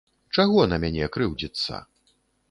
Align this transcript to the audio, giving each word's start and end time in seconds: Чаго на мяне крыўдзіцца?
Чаго 0.37 0.63
на 0.71 0.79
мяне 0.83 1.09
крыўдзіцца? 1.17 1.83